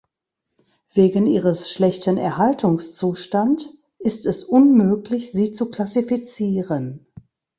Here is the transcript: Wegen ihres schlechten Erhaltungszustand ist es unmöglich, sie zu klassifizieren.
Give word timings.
Wegen 0.95 1.27
ihres 1.27 1.69
schlechten 1.71 2.17
Erhaltungszustand 2.17 3.69
ist 3.99 4.25
es 4.25 4.43
unmöglich, 4.43 5.31
sie 5.31 5.51
zu 5.51 5.69
klassifizieren. 5.69 7.05